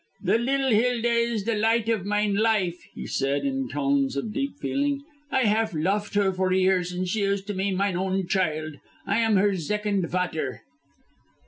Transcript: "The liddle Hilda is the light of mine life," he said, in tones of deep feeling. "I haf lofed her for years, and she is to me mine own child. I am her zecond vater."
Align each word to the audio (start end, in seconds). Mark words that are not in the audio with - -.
"The 0.23 0.39
liddle 0.39 0.71
Hilda 0.71 1.11
is 1.11 1.43
the 1.45 1.53
light 1.53 1.87
of 1.87 2.07
mine 2.07 2.33
life," 2.33 2.81
he 2.95 3.05
said, 3.05 3.45
in 3.45 3.69
tones 3.69 4.15
of 4.15 4.33
deep 4.33 4.57
feeling. 4.59 5.03
"I 5.29 5.43
haf 5.43 5.75
lofed 5.75 6.15
her 6.15 6.33
for 6.33 6.51
years, 6.51 6.91
and 6.91 7.07
she 7.07 7.21
is 7.21 7.43
to 7.43 7.53
me 7.53 7.71
mine 7.71 7.95
own 7.97 8.25
child. 8.25 8.77
I 9.05 9.17
am 9.19 9.35
her 9.35 9.53
zecond 9.53 10.07
vater." 10.09 10.63